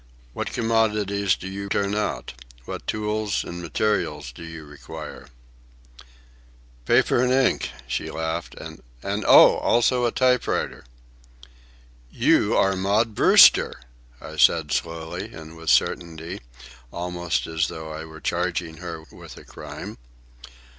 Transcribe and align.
What 0.33 0.51
commodities 0.51 1.35
do 1.35 1.47
you 1.47 1.69
turn 1.69 1.93
out? 1.93 2.33
What 2.65 2.87
tools 2.87 3.43
and 3.43 3.61
materials 3.61 4.31
do 4.31 4.43
you 4.43 4.65
require?" 4.65 5.27
"Paper 6.85 7.21
and 7.21 7.31
ink," 7.31 7.69
she 7.85 8.09
laughed. 8.09 8.55
"And, 8.55 8.81
oh! 9.03 9.57
also 9.57 10.05
a 10.05 10.11
typewriter." 10.11 10.85
"You 12.09 12.57
are 12.57 12.75
Maud 12.75 13.13
Brewster," 13.13 13.79
I 14.19 14.37
said 14.37 14.71
slowly 14.71 15.31
and 15.35 15.55
with 15.55 15.69
certainty, 15.69 16.41
almost 16.91 17.45
as 17.45 17.67
though 17.67 17.91
I 17.93 18.03
were 18.03 18.19
charging 18.21 18.77
her 18.77 19.03
with 19.11 19.37
a 19.37 19.43
crime. 19.43 19.99